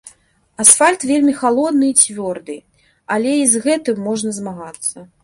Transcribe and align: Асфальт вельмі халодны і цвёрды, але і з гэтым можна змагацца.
Асфальт 0.63 1.01
вельмі 1.09 1.33
халодны 1.41 1.85
і 1.93 1.97
цвёрды, 2.05 2.55
але 3.17 3.35
і 3.41 3.45
з 3.53 3.63
гэтым 3.67 4.01
можна 4.07 4.29
змагацца. 4.41 5.07